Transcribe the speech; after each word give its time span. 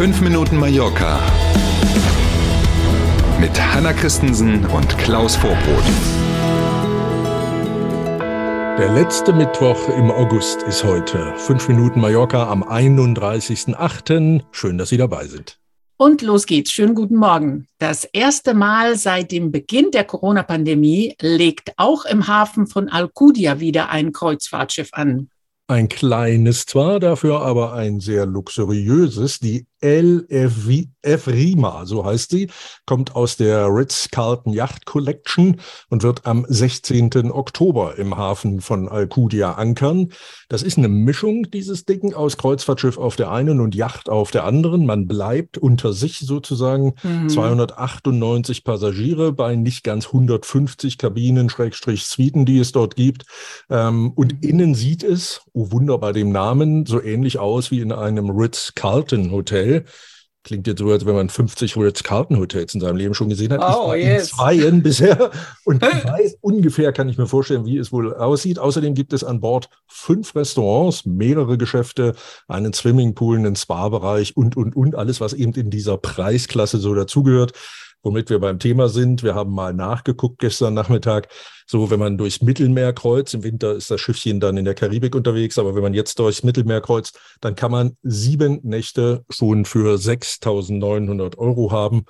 5 0.00 0.22
Minuten 0.22 0.56
Mallorca 0.56 1.20
mit 3.38 3.50
Hanna 3.60 3.92
Christensen 3.92 4.64
und 4.64 4.96
Klaus 4.96 5.36
Vorbrot. 5.36 5.84
Der 8.78 8.94
letzte 8.94 9.34
Mittwoch 9.34 9.90
im 9.90 10.10
August 10.10 10.62
ist 10.62 10.84
heute. 10.84 11.34
5 11.36 11.68
Minuten 11.68 12.00
Mallorca 12.00 12.50
am 12.50 12.64
31.08. 12.64 14.40
Schön, 14.52 14.78
dass 14.78 14.88
Sie 14.88 14.96
dabei 14.96 15.26
sind. 15.26 15.58
Und 15.98 16.22
los 16.22 16.46
geht's. 16.46 16.72
Schönen 16.72 16.94
guten 16.94 17.16
Morgen. 17.16 17.66
Das 17.76 18.04
erste 18.04 18.54
Mal 18.54 18.96
seit 18.96 19.30
dem 19.30 19.52
Beginn 19.52 19.90
der 19.90 20.04
Corona-Pandemie 20.04 21.14
legt 21.20 21.74
auch 21.76 22.06
im 22.06 22.26
Hafen 22.26 22.66
von 22.66 22.88
Alcudia 22.88 23.60
wieder 23.60 23.90
ein 23.90 24.12
Kreuzfahrtschiff 24.12 24.88
an. 24.92 25.28
Ein 25.70 25.90
kleines 25.90 26.64
zwar, 26.64 26.98
dafür 26.98 27.42
aber 27.42 27.74
ein 27.74 28.00
sehr 28.00 28.24
luxuriöses. 28.24 29.38
Die 29.38 29.66
LF 29.82 31.26
Rima, 31.26 31.86
so 31.86 32.04
heißt 32.04 32.30
sie, 32.30 32.48
kommt 32.86 33.16
aus 33.16 33.36
der 33.36 33.66
Ritz-Carlton 33.66 34.52
Yacht 34.52 34.84
Collection 34.84 35.60
und 35.88 36.02
wird 36.02 36.26
am 36.26 36.44
16. 36.48 37.30
Oktober 37.30 37.96
im 37.96 38.16
Hafen 38.16 38.60
von 38.60 38.88
Alcudia 38.88 39.52
ankern. 39.52 40.12
Das 40.48 40.62
ist 40.62 40.76
eine 40.76 40.88
Mischung, 40.88 41.50
dieses 41.50 41.84
Ding, 41.84 42.12
aus 42.12 42.36
Kreuzfahrtschiff 42.36 42.98
auf 42.98 43.16
der 43.16 43.30
einen 43.30 43.60
und 43.60 43.74
Yacht 43.74 44.08
auf 44.08 44.30
der 44.30 44.44
anderen. 44.44 44.84
Man 44.84 45.06
bleibt 45.06 45.56
unter 45.56 45.92
sich 45.92 46.18
sozusagen. 46.18 46.94
Mhm. 47.02 47.28
298 47.28 48.64
Passagiere 48.64 49.32
bei 49.32 49.56
nicht 49.56 49.84
ganz 49.84 50.06
150 50.06 50.98
Kabinen, 50.98 51.48
Schrägstrich 51.48 52.04
Suiten, 52.04 52.44
die 52.44 52.58
es 52.58 52.72
dort 52.72 52.96
gibt. 52.96 53.24
Ähm, 53.70 54.10
und 54.10 54.34
mhm. 54.34 54.48
innen 54.48 54.74
sieht 54.74 55.04
es, 55.04 55.42
oh 55.52 55.70
Wunder 55.70 55.98
bei 55.98 56.12
dem 56.12 56.32
Namen, 56.32 56.84
so 56.84 57.00
ähnlich 57.00 57.38
aus 57.38 57.70
wie 57.70 57.80
in 57.80 57.92
einem 57.92 58.30
Ritz-Carlton 58.30 59.30
Hotel. 59.30 59.69
Hotel. 59.78 59.84
Klingt 60.42 60.66
jetzt 60.66 60.78
so, 60.78 60.90
als 60.90 61.04
wenn 61.04 61.14
man 61.14 61.28
50 61.28 61.76
Ritz-Carlton-Hotels 61.76 62.72
in 62.72 62.80
seinem 62.80 62.96
Leben 62.96 63.12
schon 63.12 63.28
gesehen 63.28 63.52
hat. 63.52 63.60
Oh, 63.60 63.92
ich 63.92 64.06
war 64.06 64.12
yes. 64.14 64.22
in 64.22 64.36
zweien 64.36 64.82
bisher 64.82 65.30
und 65.64 65.82
weiß 65.82 66.38
ungefähr, 66.40 66.92
kann 66.92 67.10
ich 67.10 67.18
mir 67.18 67.26
vorstellen, 67.26 67.66
wie 67.66 67.76
es 67.76 67.92
wohl 67.92 68.14
aussieht. 68.14 68.58
Außerdem 68.58 68.94
gibt 68.94 69.12
es 69.12 69.22
an 69.22 69.40
Bord 69.40 69.68
fünf 69.86 70.34
Restaurants, 70.34 71.04
mehrere 71.04 71.58
Geschäfte, 71.58 72.14
einen 72.48 72.72
Swimmingpool, 72.72 73.36
einen 73.36 73.54
Spa-Bereich 73.54 74.34
und, 74.34 74.56
und, 74.56 74.74
und 74.74 74.94
alles, 74.94 75.20
was 75.20 75.34
eben 75.34 75.52
in 75.52 75.68
dieser 75.68 75.98
Preisklasse 75.98 76.78
so 76.78 76.94
dazugehört 76.94 77.52
womit 78.02 78.30
wir 78.30 78.38
beim 78.38 78.58
Thema 78.58 78.88
sind. 78.88 79.22
Wir 79.22 79.34
haben 79.34 79.52
mal 79.52 79.74
nachgeguckt 79.74 80.38
gestern 80.38 80.74
Nachmittag. 80.74 81.28
So, 81.66 81.90
wenn 81.90 82.00
man 82.00 82.18
durchs 82.18 82.42
Mittelmeer 82.42 82.92
kreuzt, 82.92 83.34
im 83.34 83.44
Winter 83.44 83.74
ist 83.74 83.90
das 83.90 84.00
Schiffchen 84.00 84.40
dann 84.40 84.56
in 84.56 84.64
der 84.64 84.74
Karibik 84.74 85.14
unterwegs, 85.14 85.58
aber 85.58 85.74
wenn 85.74 85.82
man 85.82 85.94
jetzt 85.94 86.18
durchs 86.18 86.42
Mittelmeer 86.42 86.80
kreuzt, 86.80 87.18
dann 87.40 87.54
kann 87.54 87.70
man 87.70 87.96
sieben 88.02 88.60
Nächte 88.62 89.24
schon 89.30 89.64
für 89.64 89.96
6.900 89.96 91.38
Euro 91.38 91.70
haben. 91.70 92.04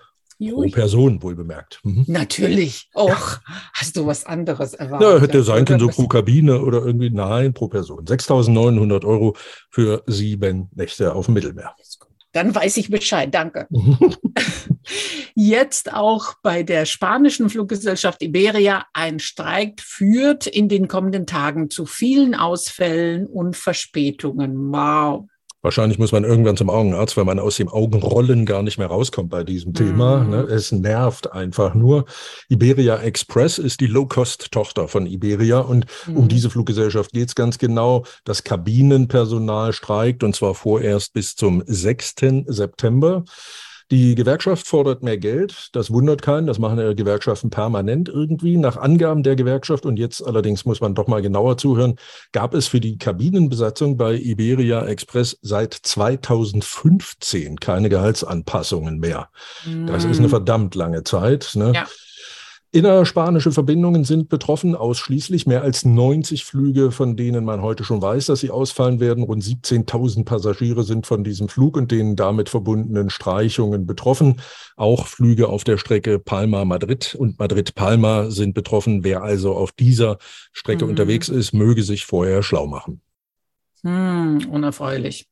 Pro 0.48 0.66
Person, 0.70 1.22
wohl 1.22 1.36
bemerkt. 1.36 1.80
Mhm. 1.82 2.04
Natürlich. 2.06 2.88
Och, 2.94 3.08
ja. 3.08 3.54
hast 3.74 3.94
du 3.98 4.06
was 4.06 4.24
anderes 4.24 4.72
erwartet? 4.72 5.06
Ja, 5.06 5.20
hätte 5.20 5.42
sein 5.42 5.66
können, 5.66 5.80
so 5.80 5.88
pro 5.88 6.08
Kabine 6.08 6.62
oder 6.62 6.82
irgendwie. 6.82 7.10
Nein, 7.10 7.52
pro 7.52 7.68
Person. 7.68 8.06
6.900 8.06 9.04
Euro 9.04 9.36
für 9.68 10.02
sieben 10.06 10.70
Nächte 10.74 11.14
auf 11.14 11.26
dem 11.26 11.34
Mittelmeer. 11.34 11.74
Dann 12.32 12.54
weiß 12.54 12.78
ich 12.78 12.90
Bescheid. 12.90 13.34
Danke. 13.34 13.66
Jetzt 15.34 15.92
auch 15.92 16.34
bei 16.42 16.62
der 16.62 16.86
spanischen 16.86 17.50
Fluggesellschaft 17.50 18.22
Iberia 18.22 18.84
ein 18.92 19.18
Streik 19.18 19.80
führt 19.80 20.46
in 20.46 20.68
den 20.68 20.88
kommenden 20.88 21.26
Tagen 21.26 21.70
zu 21.70 21.86
vielen 21.86 22.34
Ausfällen 22.34 23.26
und 23.26 23.56
Verspätungen. 23.56 24.72
Wow. 24.72 25.26
Wahrscheinlich 25.62 25.98
muss 25.98 26.12
man 26.12 26.24
irgendwann 26.24 26.56
zum 26.56 26.70
Augenarzt, 26.70 27.18
weil 27.18 27.26
man 27.26 27.38
aus 27.38 27.56
dem 27.56 27.68
Augenrollen 27.68 28.46
gar 28.46 28.62
nicht 28.62 28.78
mehr 28.78 28.86
rauskommt 28.86 29.28
bei 29.28 29.44
diesem 29.44 29.74
Thema. 29.74 30.20
Mhm. 30.20 30.30
Ne? 30.30 30.36
Es 30.44 30.72
nervt 30.72 31.32
einfach 31.32 31.74
nur. 31.74 32.06
Iberia 32.48 32.96
Express 32.96 33.58
ist 33.58 33.80
die 33.80 33.86
Low-Cost-Tochter 33.86 34.88
von 34.88 35.04
Iberia 35.04 35.58
und 35.58 35.84
mhm. 36.06 36.16
um 36.16 36.28
diese 36.28 36.48
Fluggesellschaft 36.48 37.12
geht 37.12 37.28
es 37.28 37.34
ganz 37.34 37.58
genau. 37.58 38.04
Das 38.24 38.42
Kabinenpersonal 38.42 39.74
streikt 39.74 40.24
und 40.24 40.34
zwar 40.34 40.54
vorerst 40.54 41.12
bis 41.12 41.36
zum 41.36 41.62
6. 41.66 42.14
September. 42.46 43.24
Die 43.90 44.14
Gewerkschaft 44.14 44.68
fordert 44.68 45.02
mehr 45.02 45.18
Geld. 45.18 45.70
Das 45.72 45.90
wundert 45.90 46.22
keinen. 46.22 46.46
Das 46.46 46.60
machen 46.60 46.78
ja 46.78 46.92
Gewerkschaften 46.92 47.50
permanent 47.50 48.08
irgendwie. 48.08 48.56
Nach 48.56 48.76
Angaben 48.76 49.24
der 49.24 49.34
Gewerkschaft, 49.34 49.84
und 49.84 49.98
jetzt 49.98 50.24
allerdings 50.24 50.64
muss 50.64 50.80
man 50.80 50.94
doch 50.94 51.08
mal 51.08 51.22
genauer 51.22 51.56
zuhören, 51.56 51.96
gab 52.32 52.54
es 52.54 52.68
für 52.68 52.80
die 52.80 52.98
Kabinenbesatzung 52.98 53.96
bei 53.96 54.14
Iberia 54.14 54.86
Express 54.86 55.38
seit 55.42 55.74
2015 55.74 57.58
keine 57.58 57.88
Gehaltsanpassungen 57.88 58.98
mehr. 58.98 59.28
Das 59.86 60.04
ist 60.04 60.18
eine 60.18 60.28
mm. 60.28 60.30
verdammt 60.30 60.74
lange 60.76 61.02
Zeit. 61.02 61.52
Ne? 61.54 61.72
Ja. 61.74 61.86
Innerspanische 62.72 63.50
Verbindungen 63.50 64.04
sind 64.04 64.28
betroffen, 64.28 64.76
ausschließlich 64.76 65.44
mehr 65.44 65.62
als 65.62 65.84
90 65.84 66.44
Flüge, 66.44 66.92
von 66.92 67.16
denen 67.16 67.44
man 67.44 67.62
heute 67.62 67.82
schon 67.82 68.00
weiß, 68.00 68.26
dass 68.26 68.38
sie 68.38 68.52
ausfallen 68.52 69.00
werden. 69.00 69.24
Rund 69.24 69.42
17.000 69.42 70.24
Passagiere 70.24 70.84
sind 70.84 71.04
von 71.04 71.24
diesem 71.24 71.48
Flug 71.48 71.76
und 71.76 71.90
den 71.90 72.14
damit 72.14 72.48
verbundenen 72.48 73.10
Streichungen 73.10 73.86
betroffen. 73.86 74.40
Auch 74.76 75.08
Flüge 75.08 75.48
auf 75.48 75.64
der 75.64 75.78
Strecke 75.78 76.20
Palma-Madrid 76.20 77.16
und 77.16 77.40
Madrid-Palma 77.40 78.30
sind 78.30 78.54
betroffen. 78.54 79.02
Wer 79.02 79.24
also 79.24 79.56
auf 79.56 79.72
dieser 79.72 80.18
Strecke 80.52 80.84
mhm. 80.84 80.90
unterwegs 80.90 81.28
ist, 81.28 81.52
möge 81.52 81.82
sich 81.82 82.06
vorher 82.06 82.44
schlau 82.44 82.68
machen. 82.68 83.00
Hm, 83.82 84.46
unerfreulich. 84.48 85.28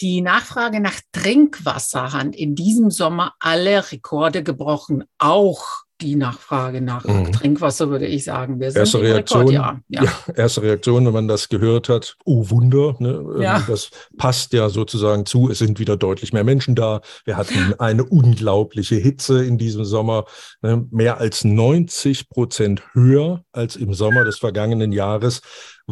Die 0.00 0.20
Nachfrage 0.20 0.78
nach 0.78 1.00
Trinkwasser 1.10 2.12
hat 2.12 2.36
in 2.36 2.54
diesem 2.54 2.92
Sommer 2.92 3.34
alle 3.40 3.90
Rekorde 3.90 4.44
gebrochen, 4.44 5.02
auch 5.18 5.81
die 6.02 6.16
Nachfrage 6.16 6.80
nach 6.80 7.04
mhm. 7.04 7.32
Trinkwasser, 7.32 7.90
würde 7.90 8.06
ich 8.06 8.24
sagen. 8.24 8.58
Wir 8.60 8.66
erste 8.74 8.86
sind 8.86 9.02
Reaktion, 9.02 9.48
ja. 9.48 9.80
Ja. 9.88 10.04
ja. 10.04 10.12
erste 10.34 10.62
Reaktion, 10.62 11.06
wenn 11.06 11.12
man 11.12 11.28
das 11.28 11.48
gehört 11.48 11.88
hat, 11.88 12.16
oh 12.24 12.50
Wunder, 12.50 12.94
ne? 12.98 13.24
Ähm, 13.36 13.42
ja. 13.42 13.62
das 13.66 13.90
passt 14.16 14.52
ja 14.52 14.68
sozusagen 14.68 15.26
zu, 15.26 15.50
es 15.50 15.58
sind 15.58 15.78
wieder 15.78 15.96
deutlich 15.96 16.32
mehr 16.32 16.44
Menschen 16.44 16.74
da. 16.74 17.00
Wir 17.24 17.36
hatten 17.36 17.74
eine 17.78 18.04
unglaubliche 18.04 18.96
Hitze 18.96 19.44
in 19.44 19.58
diesem 19.58 19.84
Sommer, 19.84 20.24
ne? 20.60 20.86
mehr 20.90 21.18
als 21.18 21.44
90 21.44 22.28
Prozent 22.28 22.82
höher 22.92 23.44
als 23.52 23.76
im 23.76 23.94
Sommer 23.94 24.24
des 24.24 24.38
vergangenen 24.38 24.92
Jahres 24.92 25.42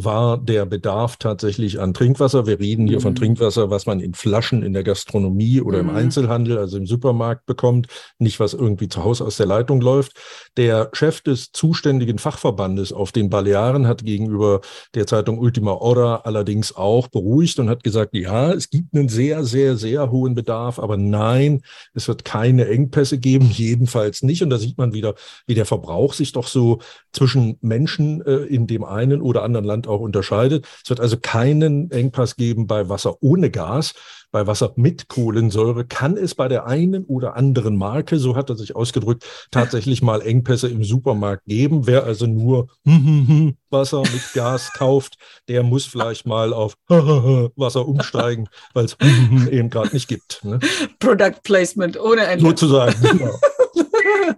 war 0.05 0.39
der 0.39 0.67
Bedarf 0.67 1.17
tatsächlich 1.17 1.81
an 1.81 1.95
Trinkwasser. 1.95 2.47
Wir 2.47 2.59
reden 2.59 2.87
hier 2.87 2.99
mhm. 2.99 3.03
von 3.03 3.15
Trinkwasser, 3.15 3.71
was 3.71 3.87
man 3.87 4.01
in 4.01 4.15
Flaschen 4.15 4.63
in 4.63 4.73
der 4.73 4.83
Gastronomie 4.83 5.61
oder 5.61 5.83
mhm. 5.83 5.91
im 5.91 5.97
Einzelhandel, 5.97 6.59
also 6.59 6.77
im 6.77 6.87
Supermarkt 6.87 7.47
bekommt, 7.47 7.89
nicht 8.19 8.41
was 8.41 8.55
irgendwie 8.55 8.89
zu 8.89 9.05
Hause 9.05 9.25
aus 9.25 9.37
der 9.37 9.47
Leitung 9.47 9.81
läuft. 9.81 10.13
Der 10.57 10.91
Chef 10.93 11.21
des 11.21 11.53
zuständigen 11.53 12.19
Fachverbandes 12.19 12.93
auf 12.93 13.13
den 13.13 13.31
Balearen 13.31 13.87
hat 13.87 14.05
gegenüber 14.05 14.61
der 14.95 15.07
Zeitung 15.07 15.39
Ultima 15.39 15.73
Hora 15.73 16.23
allerdings 16.25 16.75
auch 16.75 17.09
beruhigt 17.09 17.59
und 17.59 17.69
hat 17.69 17.83
gesagt, 17.83 18.15
ja, 18.15 18.53
es 18.53 18.71
gibt 18.71 18.95
einen 18.95 19.09
sehr, 19.09 19.45
sehr, 19.45 19.77
sehr 19.77 20.11
hohen 20.11 20.35
Bedarf, 20.35 20.79
aber 20.79 20.97
nein, 20.97 21.63
es 21.95 22.09
wird 22.09 22.25
keine 22.25 22.69
Engpässe 22.69 23.19
geben, 23.19 23.51
jedenfalls 23.53 24.23
nicht. 24.23 24.43
Und 24.43 24.51
da 24.51 24.59
sieht 24.59 24.79
man 24.79 24.93
wieder, 24.93 25.15
wie 25.47 25.55
der 25.55 25.67
Verbrauch 25.67 26.15
sich 26.15 26.33
doch 26.33 26.47
so 26.47 26.81
zwischen 27.13 27.59
Menschen 27.61 28.23
äh, 28.23 28.37
in 28.37 28.67
dem 28.67 28.85
einen 28.85 29.23
oder 29.23 29.43
anderen 29.43 29.65
Land 29.65 29.89
auch 29.91 30.01
unterscheidet. 30.01 30.67
Es 30.83 30.91
wird 30.91 31.01
also 31.01 31.19
keinen 31.19 31.91
Engpass 31.91 32.37
geben 32.37 32.67
bei 32.67 32.89
Wasser 32.89 33.17
ohne 33.21 33.51
Gas. 33.51 33.95
Bei 34.33 34.47
Wasser 34.47 34.73
mit 34.77 35.09
Kohlensäure 35.09 35.85
kann 35.85 36.17
es 36.17 36.37
bei 36.37 36.47
der 36.47 36.67
einen 36.67 37.05
oder 37.05 37.35
anderen 37.35 37.77
Marke, 37.77 38.17
so 38.19 38.37
hat 38.37 38.49
er 38.49 38.57
sich 38.57 38.77
ausgedrückt, 38.77 39.25
tatsächlich 39.51 40.03
mal 40.03 40.23
Engpässe 40.23 40.69
im 40.69 40.85
Supermarkt 40.85 41.47
geben. 41.47 41.89
Wer 41.89 42.05
also 42.05 42.27
nur 42.27 42.69
Wasser 43.71 44.03
mit 44.03 44.33
Gas 44.33 44.73
kauft, 44.73 45.17
der 45.49 45.65
muss 45.65 45.85
vielleicht 45.85 46.27
mal 46.27 46.53
auf 46.53 46.77
Wasser 46.89 47.89
umsteigen, 47.89 48.49
weil 48.73 48.85
es 48.85 48.97
eben 49.51 49.69
gerade 49.69 49.93
nicht 49.93 50.07
gibt. 50.07 50.45
Ne? 50.45 50.61
Product 51.01 51.43
Placement 51.43 51.99
ohne 52.01 52.23
Ende. 52.23 52.45
Sozusagen, 52.45 53.03
genau. 53.03 53.35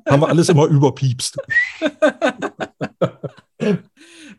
Haben 0.08 0.22
wir 0.22 0.28
alles 0.28 0.48
immer 0.48 0.66
überpiepst. 0.66 1.36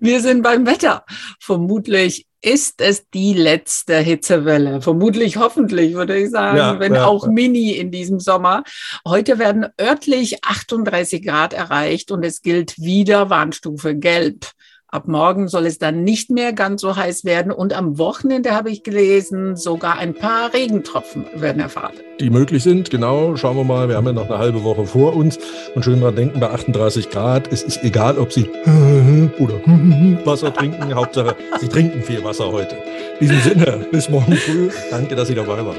Wir 0.03 0.19
sind 0.19 0.41
beim 0.41 0.65
Wetter. 0.65 1.05
Vermutlich 1.39 2.27
ist 2.41 2.81
es 2.81 3.09
die 3.11 3.33
letzte 3.33 3.99
Hitzewelle. 3.99 4.81
Vermutlich, 4.81 5.37
hoffentlich, 5.37 5.93
würde 5.93 6.17
ich 6.17 6.29
sagen, 6.29 6.57
ja, 6.57 6.77
wenn 6.77 6.95
ja, 6.95 7.05
auch 7.05 7.25
ja. 7.25 7.31
mini 7.31 7.71
in 7.71 7.89
diesem 7.89 8.19
Sommer. 8.19 8.63
Heute 9.07 9.39
werden 9.39 9.67
örtlich 9.79 10.43
38 10.43 11.25
Grad 11.25 11.53
erreicht 11.53 12.11
und 12.11 12.25
es 12.25 12.41
gilt 12.41 12.77
wieder 12.79 13.29
Warnstufe 13.29 13.95
Gelb. 13.95 14.51
Ab 14.93 15.07
morgen 15.07 15.47
soll 15.47 15.65
es 15.65 15.79
dann 15.79 16.03
nicht 16.03 16.29
mehr 16.29 16.53
ganz 16.53 16.81
so 16.81 16.95
heiß 16.95 17.25
werden 17.25 17.51
und 17.51 17.73
am 17.73 17.97
Wochenende 17.97 18.51
habe 18.51 18.69
ich 18.69 18.83
gelesen, 18.83 19.55
sogar 19.55 19.97
ein 19.97 20.13
paar 20.13 20.53
Regentropfen 20.53 21.25
werden 21.33 21.59
erfahren. 21.59 21.95
Die 22.19 22.29
möglich 22.29 22.61
sind, 22.61 22.91
genau. 22.91 23.35
Schauen 23.35 23.57
wir 23.57 23.63
mal, 23.63 23.89
wir 23.89 23.95
haben 23.95 24.05
ja 24.05 24.13
noch 24.13 24.29
eine 24.29 24.37
halbe 24.37 24.63
Woche 24.63 24.85
vor 24.85 25.15
uns 25.15 25.39
und 25.73 25.83
schön 25.83 25.99
dran 25.99 26.15
denken, 26.15 26.39
bei 26.39 26.51
38 26.51 27.09
Grad, 27.09 27.51
es 27.51 27.63
ist 27.63 27.83
egal, 27.83 28.19
ob 28.19 28.31
Sie 28.31 28.43
oder 29.39 29.55
Wasser 30.25 30.53
trinken, 30.53 30.93
Hauptsache, 30.93 31.35
Sie 31.59 31.69
trinken 31.69 32.03
viel 32.03 32.23
Wasser 32.23 32.51
heute. 32.51 32.77
In 33.19 33.29
diesem 33.29 33.41
Sinne, 33.41 33.87
bis 33.91 34.11
morgen 34.11 34.35
früh. 34.35 34.69
Danke, 34.91 35.15
dass 35.15 35.27
Sie 35.27 35.33
dabei 35.33 35.65
waren. 35.65 35.77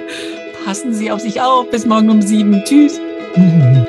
passen 0.65 0.93
Sie 0.93 1.13
auf 1.13 1.21
sich 1.21 1.41
auf. 1.41 1.71
Bis 1.71 1.87
morgen 1.87 2.11
um 2.11 2.21
sieben. 2.21 2.65
Tschüss. 2.65 3.01